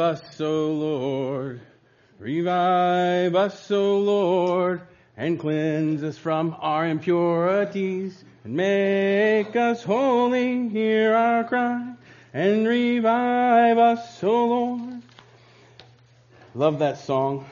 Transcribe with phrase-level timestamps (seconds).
[0.00, 1.60] us, O Lord.
[2.20, 4.82] Revive us, O Lord,
[5.16, 10.68] and cleanse us from our impurities, and make us holy.
[10.68, 11.94] Hear our cry,
[12.32, 15.02] and revive us, O Lord.
[16.54, 17.44] Love that song.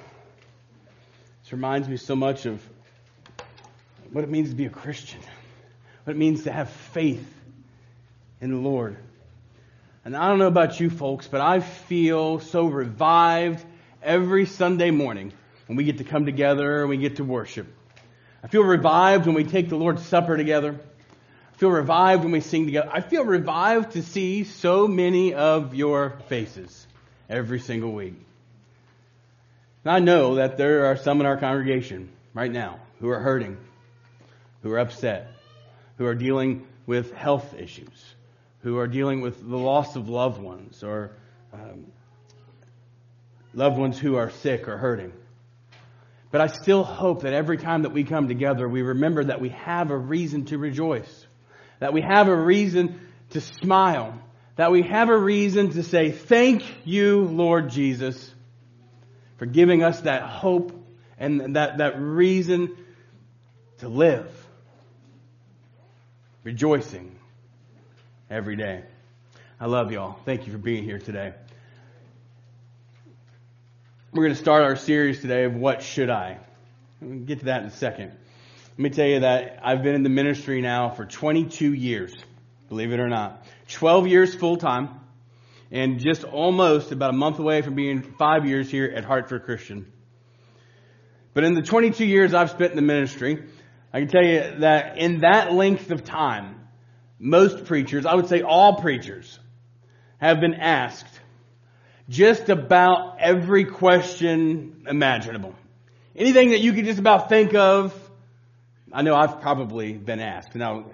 [1.43, 2.65] This reminds me so much of
[4.13, 5.21] what it means to be a Christian,
[6.05, 7.29] what it means to have faith
[8.41, 8.99] in the Lord.
[10.07, 13.67] And I don't know about you folks, but I feel so revived
[14.01, 15.33] every Sunday morning
[15.67, 17.67] when we get to come together and we get to worship.
[18.41, 20.79] I feel revived when we take the Lord's Supper together.
[21.53, 22.89] I feel revived when we sing together.
[22.93, 26.87] I feel revived to see so many of your faces
[27.29, 28.15] every single week.
[29.85, 33.57] And I know that there are some in our congregation right now who are hurting,
[34.63, 35.33] who are upset,
[35.99, 38.15] who are dealing with health issues,
[38.67, 41.13] who are dealing with the loss of loved ones or
[41.53, 41.87] um,
[43.55, 45.13] loved ones who are sick or hurting.
[46.33, 49.51] But I still hope that every time that we come together, we remember that we
[49.51, 51.27] have a reason to rejoice,
[51.79, 52.99] that we have a reason
[53.31, 54.21] to smile,
[54.57, 58.35] that we have a reason to say, Thank you, Lord Jesus,
[59.37, 60.73] for giving us that hope
[61.19, 62.77] and that, that reason
[63.79, 64.29] to live,
[66.43, 67.17] rejoicing
[68.29, 68.83] every day.
[69.61, 70.19] I love y'all.
[70.25, 71.33] Thank you for being here today.
[74.13, 76.39] We're going to start our series today of What Should I?
[77.01, 78.09] We'll get to that in a second.
[78.09, 82.15] Let me tell you that I've been in the ministry now for 22 years,
[82.69, 83.47] believe it or not.
[83.69, 84.89] 12 years full time,
[85.71, 89.93] and just almost about a month away from being five years here at Hartford Christian.
[91.33, 93.45] But in the 22 years I've spent in the ministry,
[93.93, 96.56] I can tell you that in that length of time,
[97.19, 99.39] most preachers, I would say all preachers,
[100.19, 101.21] have been asked
[102.09, 105.55] just about every question imaginable.
[106.15, 107.95] Anything that you could just about think of,
[108.93, 110.55] I know I've probably been asked.
[110.55, 110.87] Now,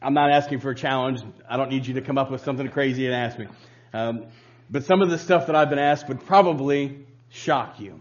[0.00, 1.20] I'm not asking for a challenge.
[1.48, 3.46] I don't need you to come up with something crazy and ask me.
[3.92, 4.26] Um,
[4.70, 8.00] but some of the stuff that I've been asked would probably shock you.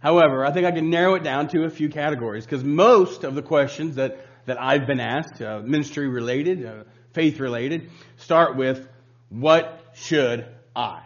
[0.00, 3.34] However, I think I can narrow it down to a few categories because most of
[3.34, 8.88] the questions that, that I've been asked, uh, ministry related, uh, faith related, start with,
[9.28, 11.02] what should I?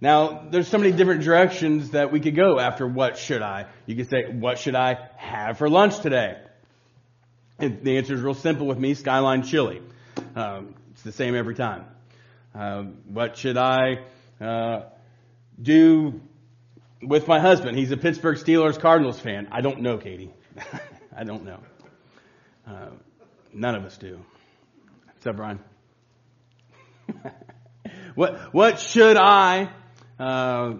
[0.00, 3.66] Now, there's so many different directions that we could go after what should I.
[3.86, 6.38] You could say, what should I have for lunch today?
[7.58, 9.82] And the answer is real simple with me, Skyline Chili.
[10.36, 11.86] Um, it's the same every time.
[12.54, 14.04] Um, what should I
[14.40, 14.82] uh,
[15.60, 16.20] do
[17.02, 17.76] with my husband?
[17.76, 19.48] He's a Pittsburgh Steelers Cardinals fan.
[19.50, 20.32] I don't know, Katie.
[21.16, 21.58] I don't know.
[22.66, 22.90] Uh,
[23.52, 24.20] none of us do.
[25.06, 25.60] What's up, Brian?
[28.14, 29.70] what what should I
[30.18, 30.74] uh,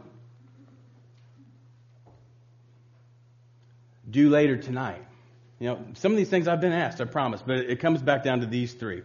[4.09, 5.05] do later tonight?
[5.59, 8.23] You know, some of these things I've been asked, I promise, but it comes back
[8.23, 9.03] down to these three.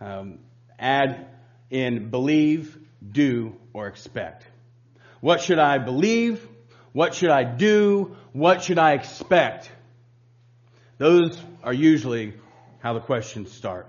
[0.00, 0.38] Um,
[0.78, 1.26] add
[1.70, 2.78] in believe,
[3.10, 4.46] do, or expect.
[5.20, 6.46] What should I believe?
[6.92, 8.16] What should I do?
[8.32, 9.70] What should I expect?
[10.98, 12.34] Those are usually
[12.82, 13.86] how the questions start.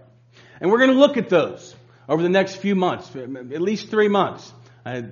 [0.62, 1.76] And we're going to look at those
[2.08, 4.54] over the next few months, at least three months.
[4.86, 5.06] I,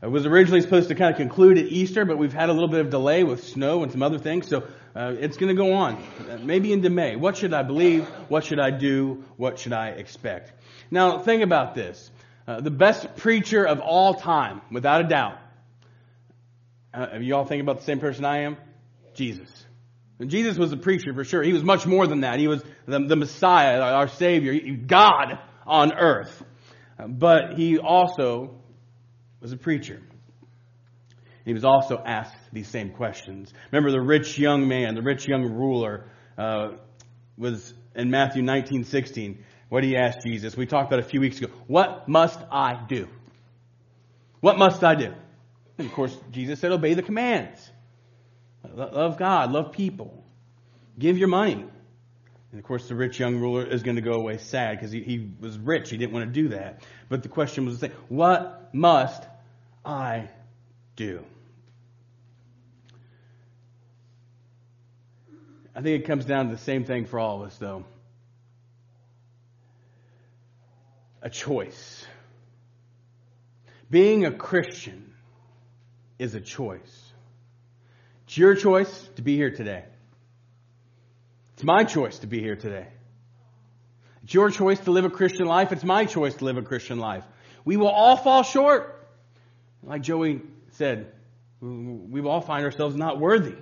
[0.00, 2.68] I was originally supposed to kind of conclude at Easter, but we've had a little
[2.68, 5.74] bit of delay with snow and some other things, so uh, it's going to go
[5.74, 6.02] on,
[6.42, 7.16] maybe into May.
[7.16, 8.06] What should I believe?
[8.28, 9.24] What should I do?
[9.36, 10.52] What should I expect?
[10.90, 12.10] Now, think about this.
[12.46, 15.38] Uh, the best preacher of all time, without a doubt.
[16.94, 18.56] Uh, you all think about the same person I am?
[19.14, 19.66] Jesus.
[20.20, 21.42] And Jesus was a preacher for sure.
[21.42, 22.38] He was much more than that.
[22.38, 26.42] He was the, the Messiah, our Savior, God on earth.
[26.98, 28.56] Uh, but he also
[29.40, 30.02] was a preacher.
[31.44, 33.52] He was also asked these same questions.
[33.70, 36.72] Remember the rich young man, the rich young ruler, uh,
[37.36, 39.44] was in Matthew 19, 16.
[39.68, 40.56] What he ask Jesus?
[40.56, 41.52] We talked about a few weeks ago.
[41.66, 43.08] What must I do?
[44.40, 45.14] What must I do?
[45.78, 47.70] And of course, Jesus said, obey the commands.
[48.64, 50.24] Love God, love people.
[50.98, 51.64] Give your money.
[52.50, 55.02] And of course, the rich young ruler is going to go away sad because he,
[55.02, 55.90] he was rich.
[55.90, 56.82] He didn't want to do that.
[57.08, 59.22] But the question was the same What must
[59.84, 60.28] I
[60.96, 61.24] do?
[65.74, 67.84] I think it comes down to the same thing for all of us, though
[71.22, 72.06] a choice.
[73.90, 75.14] Being a Christian
[76.18, 77.07] is a choice.
[78.28, 79.84] It's your choice to be here today.
[81.54, 82.86] It's my choice to be here today.
[84.22, 85.72] It's your choice to live a Christian life.
[85.72, 87.24] It's my choice to live a Christian life.
[87.64, 89.08] We will all fall short.
[89.82, 90.42] Like Joey
[90.72, 91.10] said,
[91.62, 93.56] we will all find ourselves not worthy.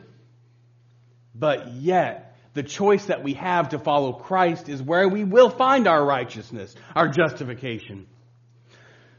[1.33, 5.87] But yet, the choice that we have to follow Christ is where we will find
[5.87, 8.09] our righteousness, our justification.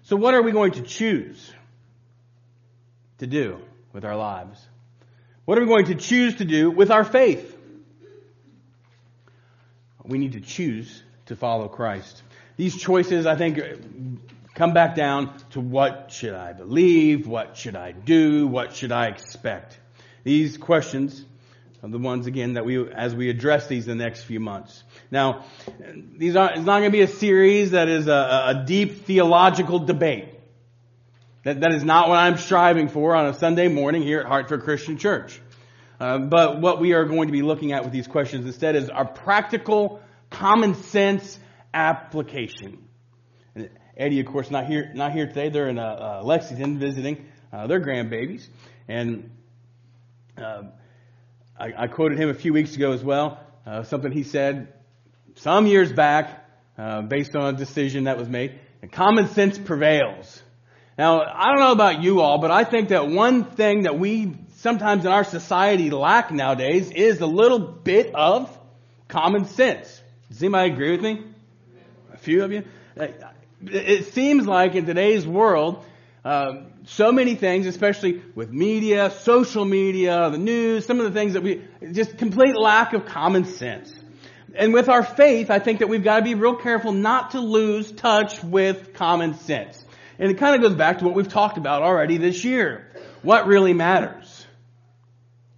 [0.02, 1.54] So, what are we going to choose
[3.20, 3.62] to do
[3.94, 4.60] with our lives?
[5.48, 7.58] What are we going to choose to do with our faith?
[10.04, 12.22] We need to choose to follow Christ.
[12.58, 13.58] These choices, I think,
[14.56, 17.28] come back down to what should I believe?
[17.28, 18.46] What should I do?
[18.46, 19.80] What should I expect?
[20.26, 21.24] These questions
[21.82, 24.84] are the ones again that we, as we address these the next few months.
[25.12, 25.46] Now,
[26.18, 28.12] these are, it's not going to be a series that is a,
[28.48, 30.37] a deep theological debate.
[31.44, 34.64] That, that is not what I'm striving for on a Sunday morning here at Hartford
[34.64, 35.40] Christian Church.
[36.00, 38.90] Uh, but what we are going to be looking at with these questions instead is
[38.90, 40.00] our practical,
[40.30, 41.40] common sense
[41.74, 42.88] application.
[43.56, 45.50] And Eddie, of course, not here, not here today.
[45.50, 48.48] They're in uh, uh, Lexington visiting uh, their grandbabies,
[48.88, 49.32] and
[50.38, 50.64] uh,
[51.60, 53.40] I, I, quoted him a few weeks ago as well.
[53.66, 54.74] Uh, something he said
[55.36, 56.46] some years back,
[57.08, 58.60] based on a decision that was made.
[58.82, 60.44] And common sense prevails.
[60.98, 64.34] Now, I don't know about you all, but I think that one thing that we
[64.56, 68.56] sometimes in our society lack nowadays is a little bit of
[69.08, 70.02] common sense.
[70.30, 71.24] Does anybody agree with me?
[72.14, 72.64] A few of you?
[73.64, 75.86] It seems like in today's world,
[76.26, 81.34] um, so many things, especially with media, social media, the news, some of the things
[81.34, 81.62] that we,
[81.92, 83.94] just complete lack of common sense.
[84.56, 87.40] And with our faith, I think that we've got to be real careful not to
[87.40, 89.84] lose touch with common sense.
[90.20, 92.92] And it kind of goes back to what we've talked about already this year.
[93.22, 94.46] What really matters?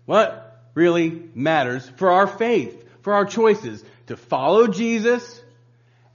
[0.06, 3.84] What really matters for our faith, for our choices?
[4.08, 5.42] To follow Jesus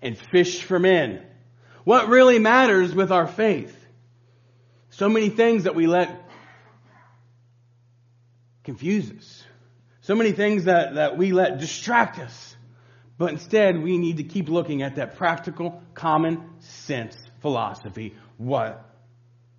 [0.02, 1.25] and fish for men.
[1.85, 3.75] What really matters with our faith?
[4.91, 6.29] So many things that we let
[8.62, 9.44] confuse us.
[10.00, 12.56] So many things that, that we let distract us.
[13.17, 18.14] But instead, we need to keep looking at that practical, common sense philosophy
[18.44, 18.85] what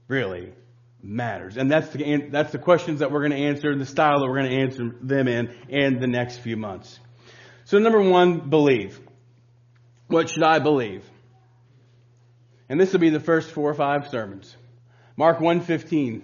[0.07, 0.53] really
[1.01, 1.57] matters.
[1.57, 4.39] And that's the, that's the questions that we're going to answer, the style that we're
[4.39, 6.99] going to answer them in, in the next few months.
[7.65, 8.99] So number one, believe.
[10.07, 11.03] What should I believe?
[12.69, 14.55] And this will be the first four or five sermons.
[15.17, 16.21] Mark 1:15.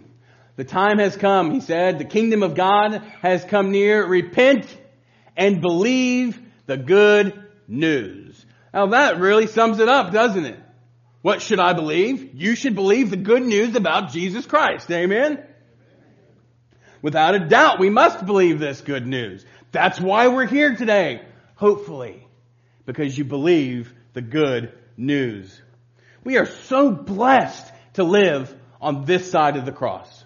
[0.57, 4.05] The time has come, he said, the kingdom of God has come near.
[4.05, 4.67] Repent
[5.35, 8.45] and believe the good news.
[8.73, 10.59] Now that really sums it up, doesn't it?
[11.21, 12.31] What should I believe?
[12.33, 14.89] You should believe the good news about Jesus Christ.
[14.89, 15.43] Amen?
[17.01, 19.45] Without a doubt, we must believe this good news.
[19.71, 21.21] That's why we're here today.
[21.55, 22.27] Hopefully.
[22.85, 25.61] Because you believe the good news.
[26.23, 30.23] We are so blessed to live on this side of the cross.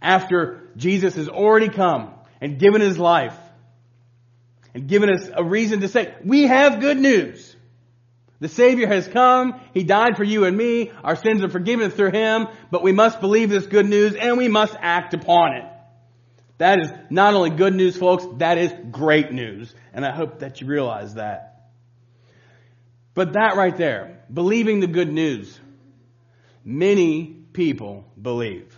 [0.00, 3.36] After Jesus has already come and given his life
[4.74, 7.56] and given us a reason to say, we have good news.
[8.40, 9.60] The Savior has come.
[9.74, 10.90] He died for you and me.
[11.04, 14.48] Our sins are forgiven through Him, but we must believe this good news and we
[14.48, 15.64] must act upon it.
[16.56, 19.74] That is not only good news, folks, that is great news.
[19.92, 21.70] And I hope that you realize that.
[23.14, 25.58] But that right there, believing the good news,
[26.64, 28.76] many people believe.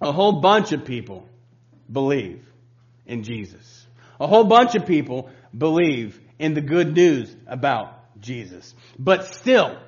[0.00, 1.28] A whole bunch of people
[1.90, 2.44] believe
[3.06, 3.86] in Jesus.
[4.20, 8.74] A whole bunch of people believe in the good news about Jesus.
[8.98, 9.78] But still,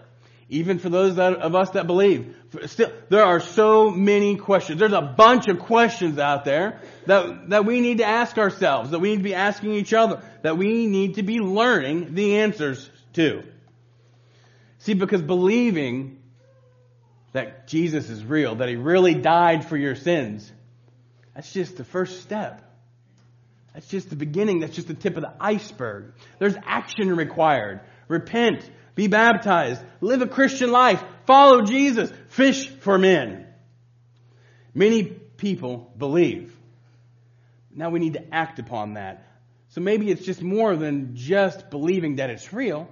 [0.49, 2.35] even for those that, of us that believe,
[2.67, 4.81] still, there are so many questions.
[4.81, 8.99] There's a bunch of questions out there that, that we need to ask ourselves, that
[8.99, 12.89] we need to be asking each other, that we need to be learning the answers
[13.15, 13.43] to.
[14.79, 16.23] See, because believing
[17.33, 20.51] that Jesus is real, that He really died for your sins,
[21.35, 22.65] that's just the first step.
[23.75, 24.61] That's just the beginning.
[24.61, 26.15] That's just the tip of the iceberg.
[26.39, 33.47] There's action required repent, be baptized, live a Christian life, follow Jesus, fish for men.
[34.75, 36.55] Many people believe.
[37.75, 39.25] Now we need to act upon that.
[39.71, 42.89] So maybe it's just more than just believing that it's real.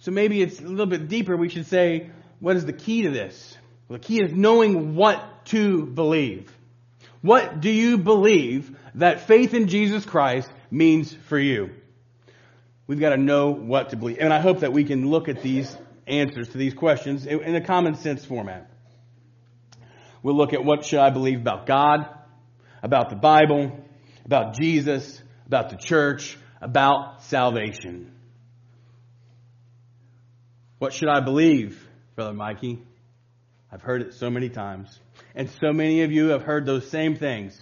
[0.00, 1.36] So maybe it's a little bit deeper.
[1.36, 2.10] We should say,
[2.40, 3.56] what is the key to this?
[3.88, 6.52] Well, the key is knowing what to believe.
[7.20, 11.70] What do you believe that faith in Jesus Christ means for you?
[12.92, 14.18] We've got to know what to believe.
[14.20, 15.74] And I hope that we can look at these
[16.06, 18.70] answers to these questions in a common sense format.
[20.22, 22.06] We'll look at what should I believe about God,
[22.82, 23.82] about the Bible,
[24.26, 28.12] about Jesus, about the church, about salvation.
[30.78, 31.82] What should I believe,
[32.14, 32.82] Brother Mikey?
[33.72, 35.00] I've heard it so many times.
[35.34, 37.58] And so many of you have heard those same things.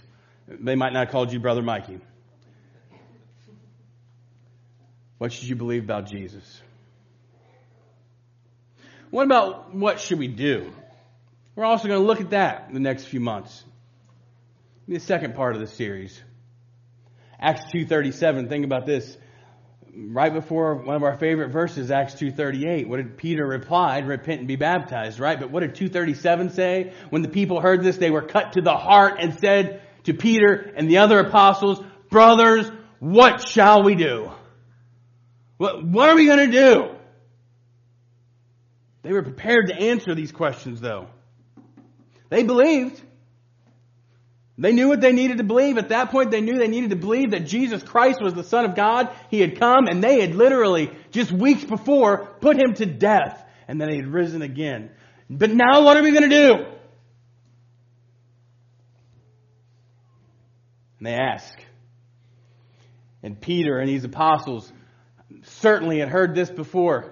[0.49, 2.01] They might not have called you Brother Mikey.
[5.21, 6.63] What should you believe about Jesus?
[9.11, 10.73] What about what should we do?
[11.55, 13.63] We're also going to look at that in the next few months.
[14.87, 16.19] The second part of the series.
[17.39, 19.15] Acts 2.37, think about this.
[19.95, 24.07] Right before one of our favorite verses, Acts 2.38, what did Peter replied?
[24.07, 25.39] Repent and be baptized, right?
[25.39, 26.93] But what did 237 say?
[27.11, 30.73] When the people heard this, they were cut to the heart and said to Peter
[30.75, 34.31] and the other apostles, Brothers, what shall we do?
[35.61, 36.89] What, what are we going to do?
[39.03, 41.05] They were prepared to answer these questions, though.
[42.29, 42.99] They believed.
[44.57, 45.77] They knew what they needed to believe.
[45.77, 48.65] At that point, they knew they needed to believe that Jesus Christ was the Son
[48.65, 49.11] of God.
[49.29, 53.79] He had come, and they had literally, just weeks before, put him to death, and
[53.79, 54.89] then he had risen again.
[55.29, 56.53] But now, what are we going to do?
[60.97, 61.53] And they ask.
[63.21, 64.73] And Peter and these apostles
[65.43, 67.11] certainly had heard this before.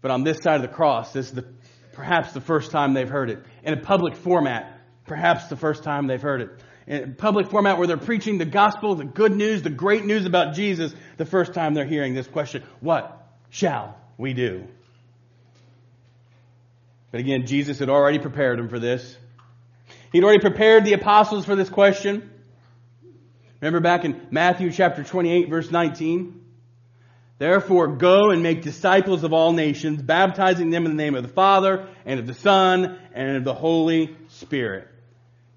[0.00, 1.44] But on this side of the cross, this is the,
[1.92, 3.44] perhaps the first time they've heard it.
[3.62, 6.50] In a public format, perhaps the first time they've heard it.
[6.86, 10.24] In a public format where they're preaching the gospel, the good news, the great news
[10.24, 14.66] about Jesus, the first time they're hearing this question, what shall we do?
[17.10, 19.16] But again, Jesus had already prepared them for this.
[20.12, 22.30] He'd already prepared the apostles for this question.
[23.60, 26.44] Remember back in Matthew chapter 28 verse 19?
[27.38, 31.28] Therefore go and make disciples of all nations, baptizing them in the name of the
[31.28, 34.88] Father and of the Son and of the Holy Spirit.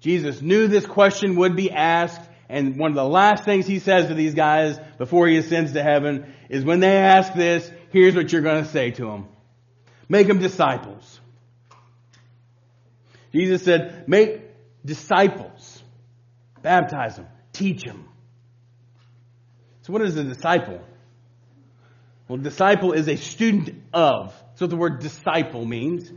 [0.00, 4.08] Jesus knew this question would be asked and one of the last things he says
[4.08, 8.30] to these guys before he ascends to heaven is when they ask this, here's what
[8.30, 9.26] you're going to say to them.
[10.08, 11.20] Make them disciples.
[13.32, 14.42] Jesus said, make
[14.84, 15.82] disciples.
[16.60, 18.08] Baptize them teach them.
[19.82, 20.80] So, what is a disciple?
[22.28, 24.34] Well, disciple is a student of.
[24.48, 26.08] That's what the word disciple means.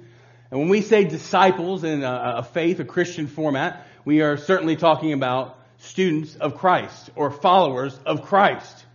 [0.52, 4.76] And when we say disciples in a, a faith, a Christian format, we are certainly
[4.76, 8.86] talking about students of Christ or followers of Christ.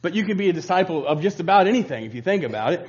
[0.00, 2.88] But you can be a disciple of just about anything if you think about it.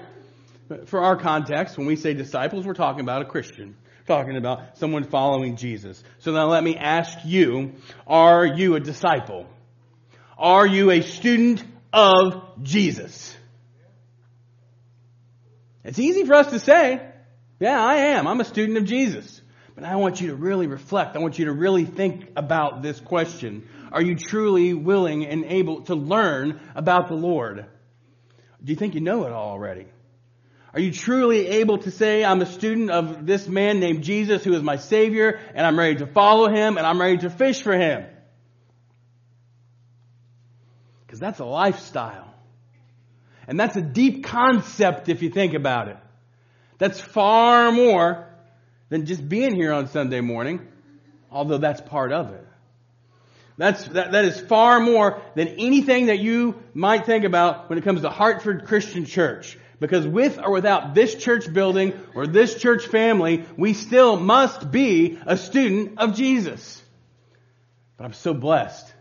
[0.67, 3.75] But for our context, when we say disciples, we're talking about a Christian
[4.07, 6.03] talking about someone following Jesus.
[6.19, 7.73] So now let me ask you,
[8.05, 9.47] are you a disciple?
[10.37, 13.35] Are you a student of Jesus?
[15.83, 17.01] It's easy for us to say,
[17.59, 18.27] yeah, I am.
[18.27, 19.41] I'm a student of Jesus.
[19.75, 21.15] But I want you to really reflect.
[21.15, 23.67] I want you to really think about this question.
[23.91, 27.65] Are you truly willing and able to learn about the Lord?
[28.63, 29.87] Do you think you know it all already?
[30.75, 34.53] Are you truly able to say, I'm a student of this man named Jesus who
[34.53, 37.71] is my Savior, and I'm ready to follow him, and I'm ready to fish for
[37.71, 38.05] him?
[41.05, 42.33] Because that's a lifestyle.
[43.47, 45.97] And that's a deep concept if you think about it.
[46.77, 48.27] That's far more
[48.89, 50.59] than just being here on Sunday morning,
[51.31, 52.45] although that's part of it.
[53.57, 57.85] That's, that, that is far more than anything that you might think about when it
[57.85, 59.57] comes to Hartford Christian Church.
[59.79, 65.19] Because with or without this church building or this church family, we still must be
[65.25, 66.81] a student of Jesus.
[67.97, 68.93] But I'm so blessed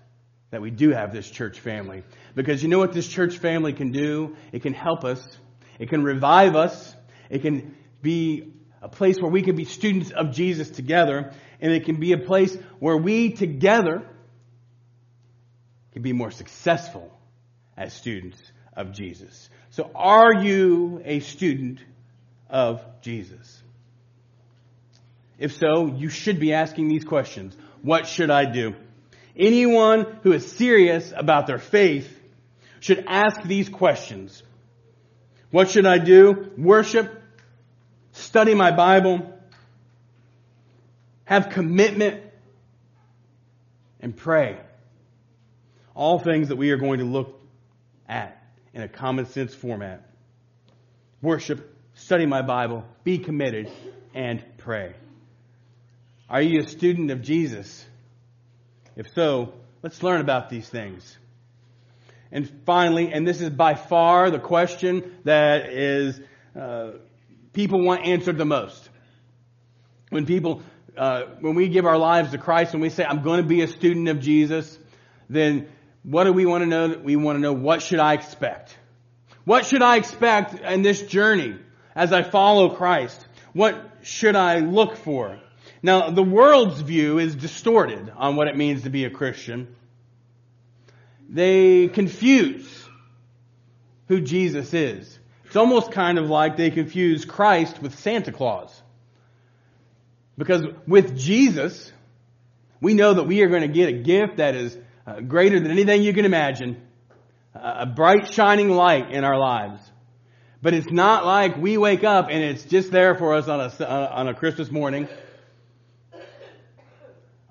[0.50, 2.04] that we do have this church family.
[2.35, 4.37] Because you know what this church family can do?
[4.52, 5.25] It can help us.
[5.78, 6.95] It can revive us.
[7.31, 8.52] It can be
[8.83, 11.33] a place where we can be students of Jesus together.
[11.61, 14.02] And it can be a place where we together
[15.93, 17.16] can be more successful
[17.76, 18.40] as students
[18.76, 19.49] of Jesus.
[19.71, 21.81] So are you a student
[22.49, 23.62] of Jesus?
[25.38, 27.57] If so, you should be asking these questions.
[27.83, 28.75] What should I do?
[29.37, 32.09] Anyone who is serious about their faith
[32.81, 34.43] should ask these questions.
[35.50, 36.52] What should I do?
[36.57, 37.21] Worship,
[38.12, 39.37] study my Bible,
[41.25, 42.23] have commitment,
[44.00, 44.59] and pray.
[45.95, 47.40] All things that we are going to look
[48.09, 48.43] at
[48.75, 50.02] in a common sense format.
[51.23, 53.71] Worship, study my Bible, be committed,
[54.14, 54.95] and pray.
[56.28, 57.87] Are you a student of Jesus?
[58.97, 61.16] If so, let's learn about these things.
[62.33, 66.21] And finally, and this is by far the question that is
[66.59, 66.93] uh,
[67.52, 68.90] people want answered the most.
[70.11, 70.62] When people,
[70.97, 73.62] uh, when we give our lives to Christ and we say, "I'm going to be
[73.62, 74.78] a student of Jesus,"
[75.28, 75.69] then
[76.04, 77.00] what do we want to know?
[77.02, 78.76] We want to know what should I expect?
[79.44, 81.56] What should I expect in this journey
[81.94, 83.26] as I follow Christ?
[83.52, 85.38] What should I look for?
[85.82, 89.75] Now, the world's view is distorted on what it means to be a Christian.
[91.28, 92.88] They confuse
[94.08, 95.18] who Jesus is.
[95.44, 98.82] It's almost kind of like they confuse Christ with Santa Claus.
[100.37, 101.92] Because with Jesus,
[102.80, 105.70] we know that we are going to get a gift that is uh, greater than
[105.70, 106.80] anything you can imagine.
[107.54, 109.80] A bright shining light in our lives.
[110.61, 113.84] But it's not like we wake up and it's just there for us on a,
[113.87, 115.08] on a Christmas morning.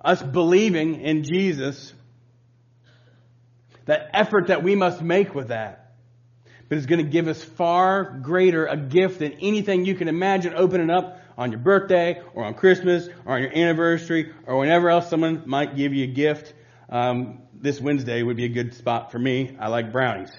[0.03, 1.93] Us believing in Jesus,
[3.85, 5.93] that effort that we must make with that,
[6.67, 10.55] but it's going to give us far greater a gift than anything you can imagine
[10.55, 15.09] opening up on your birthday or on Christmas or on your anniversary or whenever else
[15.09, 16.53] someone might give you a gift.
[16.93, 19.57] Um, this Wednesday would be a good spot for me.
[19.59, 20.31] I like brownies.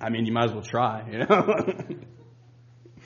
[0.00, 1.84] I mean, you might as well try, you know.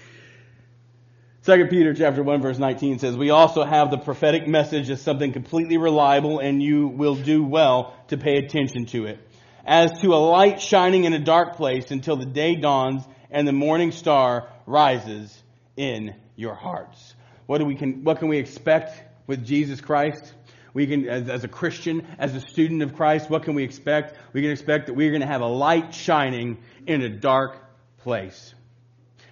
[1.42, 5.32] Second Peter chapter 1 verse 19 says, We also have the prophetic message as something
[5.32, 9.18] completely reliable and you will do well to pay attention to it.
[9.64, 13.02] As to a light shining in a dark place until the day dawns
[13.32, 15.36] and the morning star rises
[15.76, 17.16] in your hearts.
[17.46, 20.32] What do we can, what can we expect with Jesus Christ?
[20.76, 24.14] We can, as, as a Christian, as a student of Christ, what can we expect?
[24.34, 27.56] We can expect that we're going to have a light shining in a dark
[28.00, 28.54] place.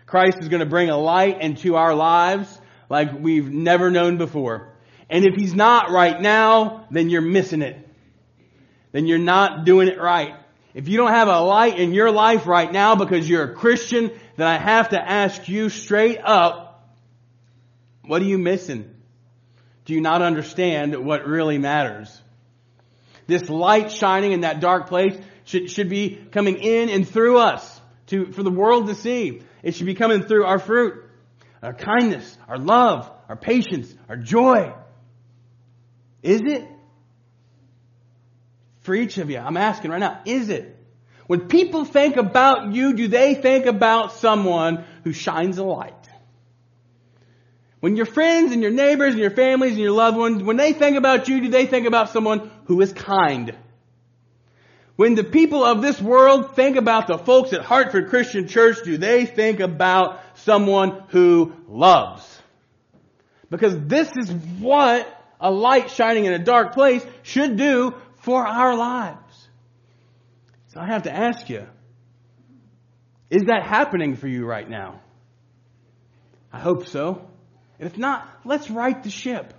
[0.07, 2.49] Christ is going to bring a light into our lives
[2.89, 4.73] like we've never known before.
[5.11, 7.77] And if He's not right now, then you're missing it.
[8.93, 10.37] Then you're not doing it right.
[10.73, 14.11] If you don't have a light in your life right now because you're a Christian,
[14.39, 16.89] then I have to ask you straight up,
[18.01, 18.94] what are you missing?
[19.85, 22.21] Do you not understand what really matters?
[23.27, 27.81] This light shining in that dark place should, should be coming in and through us
[28.07, 29.43] to, for the world to see.
[29.63, 31.05] It should be coming through our fruit,
[31.63, 34.75] our kindness, our love, our patience, our joy.
[36.23, 36.67] Is it?
[38.81, 40.79] For each of you, I'm asking right now, is it?
[41.27, 46.04] When people think about you, do they think about someone who shines a light?
[47.85, 50.73] When your friends and your neighbors and your families and your loved ones, when they
[50.73, 53.55] think about you, do they think about someone who is kind?
[54.97, 58.97] When the people of this world think about the folks at Hartford Christian Church, do
[58.97, 62.41] they think about someone who loves?
[63.51, 65.07] Because this is what
[65.39, 69.49] a light shining in a dark place should do for our lives.
[70.69, 71.67] So I have to ask you,
[73.29, 75.03] is that happening for you right now?
[76.51, 77.29] I hope so.
[77.79, 79.53] And if not, let's right the ship.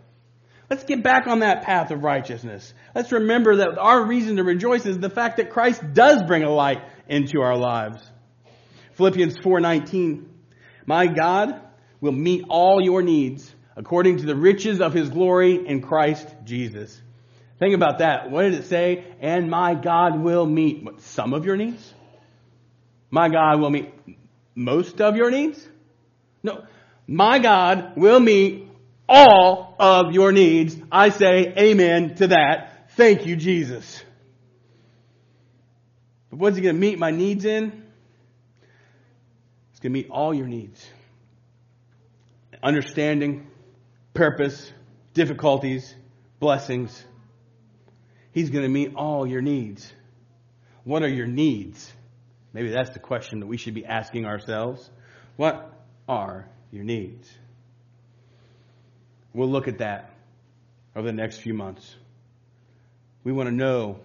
[0.70, 2.74] Let's get back on that path of righteousness.
[2.96, 6.50] Let's remember that our reason to rejoice is the fact that Christ does bring a
[6.50, 8.02] light into our lives.
[8.94, 10.26] Philippians 4:19
[10.86, 11.62] My God
[12.02, 17.02] will meet all your needs according to the riches of his glory in Christ Jesus.
[17.60, 18.32] Think about that.
[18.32, 19.06] What did it say?
[19.22, 21.94] And my God will meet what, some of your needs?
[23.10, 23.94] My God will meet
[24.56, 25.66] most of your needs?
[26.44, 26.66] No,
[27.08, 28.68] my God will meet
[29.08, 30.76] all of your needs.
[30.92, 32.92] I say amen to that.
[32.92, 34.04] Thank you, Jesus.
[36.30, 37.84] But what's he going to meet my needs in?
[39.72, 40.86] He's going to meet all your needs.
[42.64, 43.48] Understanding,
[44.14, 44.72] purpose,
[45.14, 45.94] difficulties,
[46.40, 47.06] blessings.
[48.32, 49.94] He's going to meet all your needs.
[50.84, 51.92] What are your needs?
[52.54, 54.90] Maybe that's the question that we should be asking ourselves.
[55.36, 55.74] What
[56.08, 57.30] are your needs.
[59.34, 60.12] We'll look at that
[60.96, 61.96] over the next few months.
[63.24, 64.00] We want to know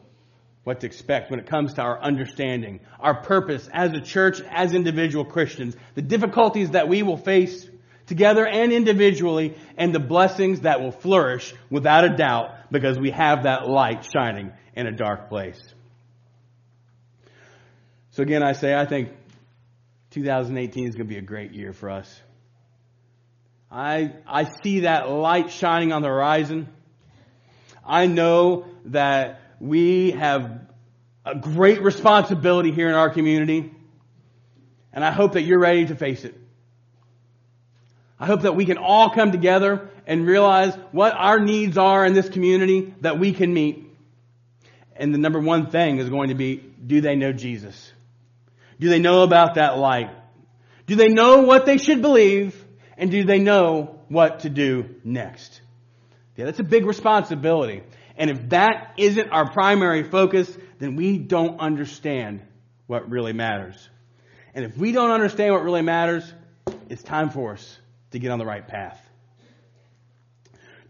[0.65, 4.75] what to expect when it comes to our understanding, our purpose as a church, as
[4.75, 7.69] individual Christians, the difficulties that we will face
[8.07, 13.45] together and individually, and the blessings that will flourish without a doubt because we have
[13.45, 15.61] that light shining in a dark place.
[18.11, 19.11] So again, I say, I think
[20.11, 22.21] 2018 is going to be a great year for us.
[23.71, 26.69] I, I see that light shining on the horizon.
[27.87, 30.61] I know that we have
[31.25, 33.73] a great responsibility here in our community,
[34.93, 36.35] and I hope that you're ready to face it.
[38.19, 42.13] I hope that we can all come together and realize what our needs are in
[42.13, 43.87] this community that we can meet.
[44.97, 47.93] And the number one thing is going to be, do they know Jesus?
[48.79, 50.11] Do they know about that light?
[50.87, 52.67] Do they know what they should believe?
[53.01, 55.63] And do they know what to do next?
[56.37, 57.83] Yeah, that's a big responsibility.
[58.15, 62.43] And if that isn't our primary focus, then we don't understand
[62.87, 63.89] what really matters.
[64.55, 66.31] And if we don't understand what really matters,
[66.91, 67.79] it's time for us
[68.11, 69.01] to get on the right path.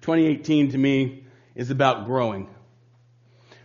[0.00, 1.22] 2018 to me
[1.54, 2.48] is about growing.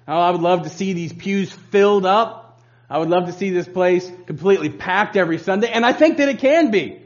[0.07, 2.61] Oh, I would love to see these pews filled up.
[2.91, 6.29] I would love to see this place completely packed every Sunday, and I think that
[6.29, 7.01] it can be.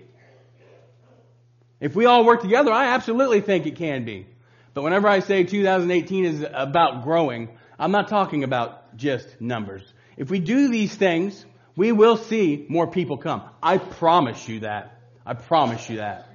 [1.80, 4.28] If we all work together, I absolutely think it can be.
[4.74, 9.82] But whenever I say 2018 is about growing, I'm not talking about just numbers.
[10.18, 13.44] If we do these things, we will see more people come.
[13.64, 15.00] I promise you that.
[15.26, 16.28] I promise you that.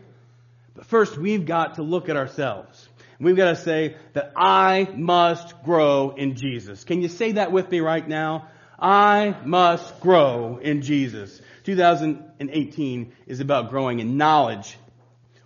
[0.75, 2.89] But first, we've got to look at ourselves.
[3.21, 6.85] We've got to say that I must grow in Jesus.
[6.85, 8.49] Can you say that with me right now?
[8.79, 11.41] I must grow in Jesus.
[11.65, 14.77] 2018 is about growing in knowledge.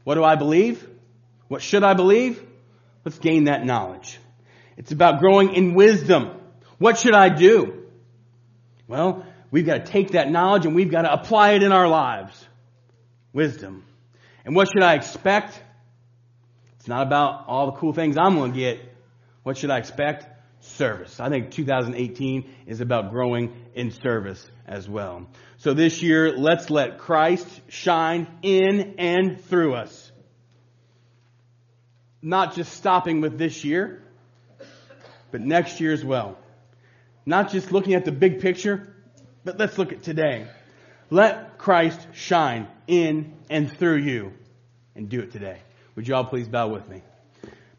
[0.08, 0.88] What do I believe?
[1.48, 2.42] What should I believe?
[3.04, 4.18] Let's gain that knowledge.
[4.78, 6.30] It's about growing in wisdom.
[6.78, 7.84] What should I do?
[8.86, 11.86] Well, we've got to take that knowledge and we've got to apply it in our
[11.88, 12.42] lives.
[13.34, 13.84] Wisdom.
[14.46, 15.62] And what should I expect?
[16.78, 18.80] It's not about all the cool things I'm going to get.
[19.42, 20.26] What should I expect?
[20.68, 21.18] Service.
[21.18, 25.26] I think 2018 is about growing in service as well.
[25.57, 30.12] So this year, let's let Christ shine in and through us.
[32.20, 34.02] Not just stopping with this year,
[35.31, 36.38] but next year as well.
[37.24, 38.94] Not just looking at the big picture,
[39.44, 40.46] but let's look at today.
[41.11, 44.33] Let Christ shine in and through you
[44.94, 45.59] and do it today.
[45.94, 47.02] Would you all please bow with me?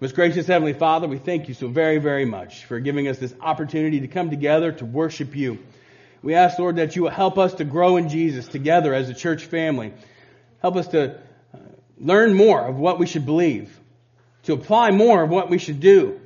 [0.02, 3.36] Most gracious Heavenly Father, we thank you so very, very much for giving us this
[3.42, 5.60] opportunity to come together to worship you.
[6.22, 9.14] We ask, Lord, that you will help us to grow in Jesus together as a
[9.14, 9.92] church family.
[10.62, 11.58] Help us to uh,
[11.98, 13.78] learn more of what we should believe,
[14.44, 16.22] to apply more of what we should do,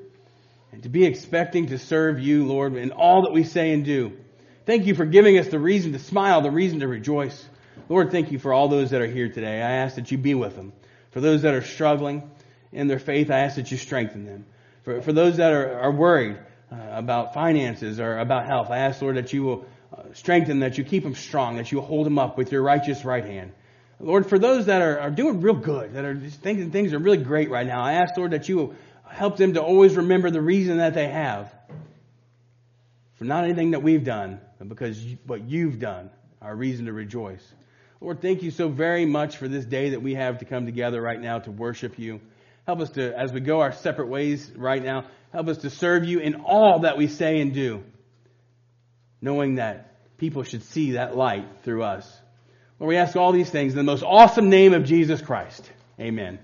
[0.71, 4.15] and to be expecting to serve you, Lord, in all that we say and do.
[4.67, 7.43] Thank you for giving us the reason to smile, the reason to rejoice.
[7.89, 9.63] Lord, thank you for all those that are here today.
[9.63, 10.73] I ask that you be with them.
[11.09, 12.29] For those that are struggling
[12.73, 14.45] in their faith, I ask that you strengthen them.
[14.83, 16.37] For, for those that are, are worried
[16.71, 20.77] uh, about finances or about health, I ask, Lord, that you will uh, strengthen, that
[20.77, 23.53] you keep them strong, that you hold them up with your righteous right hand.
[23.99, 26.99] Lord, for those that are, are doing real good, that are just thinking things are
[26.99, 28.75] really great right now, I ask, Lord, that you will
[29.07, 31.53] help them to always remember the reason that they have.
[33.15, 36.09] For not anything that we've done, but because you, what you've done,
[36.41, 37.43] our reason to rejoice.
[38.01, 41.01] Lord, thank you so very much for this day that we have to come together
[41.01, 42.19] right now to worship you.
[42.65, 46.05] Help us to, as we go our separate ways right now, help us to serve
[46.05, 47.83] you in all that we say and do,
[49.21, 52.09] knowing that people should see that light through us.
[52.79, 55.69] Lord, we ask all these things in the most awesome name of Jesus Christ.
[55.99, 56.39] Amen.